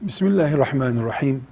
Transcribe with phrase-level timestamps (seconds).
[0.00, 1.44] Bismillahirrahmanirrahim.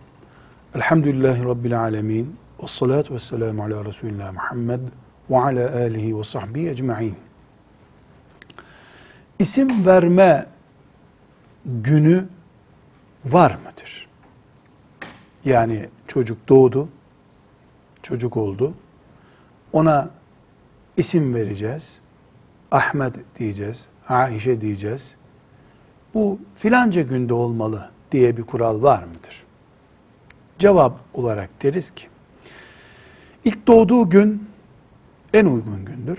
[0.74, 2.36] Elhamdülillahi Rabbil alemin.
[2.62, 4.80] Ve salatu ve selamu ala Resulina Muhammed
[5.30, 7.16] ve ala alihi ve sahbihi ecma'in.
[9.38, 10.46] İsim verme
[11.64, 12.24] günü
[13.24, 14.09] var mıdır?
[15.45, 16.88] Yani çocuk doğdu,
[18.02, 18.74] çocuk oldu.
[19.72, 20.11] Ona
[20.97, 21.98] isim vereceğiz.
[22.70, 25.14] Ahmet diyeceğiz, Aişe diyeceğiz.
[26.14, 29.42] Bu filanca günde olmalı diye bir kural var mıdır?
[30.59, 32.06] Cevap olarak deriz ki,
[33.45, 34.48] ilk doğduğu gün
[35.32, 36.19] en uygun gündür.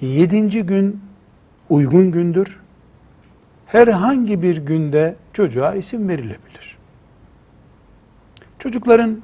[0.00, 1.00] Yedinci gün
[1.70, 2.60] uygun gündür.
[3.66, 6.78] Herhangi bir günde çocuğa isim verilebilir.
[8.58, 9.20] Çocukların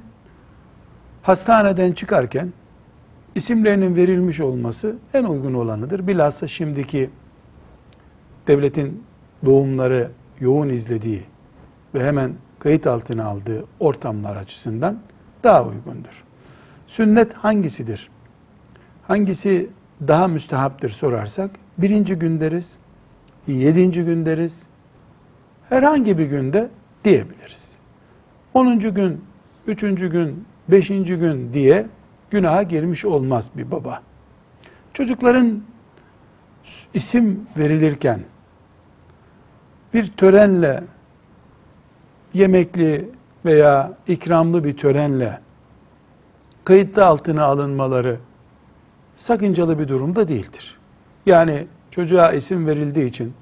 [1.23, 2.53] hastaneden çıkarken
[3.35, 6.07] isimlerinin verilmiş olması en uygun olanıdır.
[6.07, 7.11] Bilhassa şimdiki
[8.47, 9.05] devletin
[9.45, 10.11] doğumları
[10.41, 11.23] yoğun izlediği
[11.95, 14.99] ve hemen kayıt altına aldığı ortamlar açısından
[15.45, 16.25] daha uygundur.
[16.87, 18.11] Sünnet hangisidir?
[19.07, 19.69] Hangisi
[20.09, 22.77] daha müstehaptır sorarsak birinci gün deriz,
[23.47, 24.63] yedinci gün deriz,
[25.69, 26.71] herhangi bir günde
[27.05, 27.69] diyebiliriz.
[28.55, 29.25] Onuncu gün,
[29.67, 31.87] üçüncü gün, beşinci gün diye
[32.31, 34.03] günaha girmiş olmaz bir baba.
[34.95, 35.63] Çocukların
[36.95, 38.21] isim verilirken
[39.95, 40.85] bir törenle
[42.35, 43.11] yemekli
[43.45, 45.41] veya ikramlı bir törenle
[46.65, 48.17] kayıtlı altına alınmaları
[49.17, 50.79] sakıncalı bir durumda değildir.
[51.27, 53.33] Yani çocuğa isim verildiği için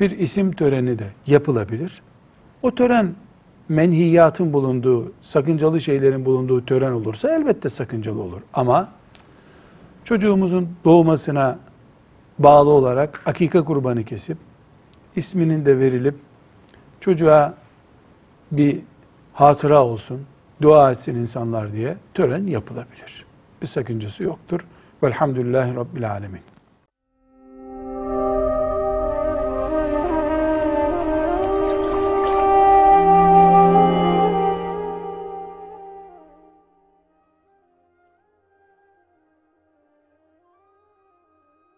[0.00, 2.02] bir isim töreni de yapılabilir.
[2.62, 3.14] O tören
[3.68, 8.40] menhiyatın bulunduğu, sakıncalı şeylerin bulunduğu tören olursa elbette sakıncalı olur.
[8.54, 8.88] Ama
[10.04, 11.58] çocuğumuzun doğmasına
[12.38, 14.38] bağlı olarak akika kurbanı kesip
[15.16, 16.14] isminin de verilip
[17.00, 17.54] çocuğa
[18.52, 18.80] bir
[19.32, 20.26] hatıra olsun,
[20.62, 23.24] dua etsin insanlar diye tören yapılabilir.
[23.62, 24.60] Bir sakıncası yoktur.
[25.02, 26.55] Velhamdülillahi Rabbil Alemin.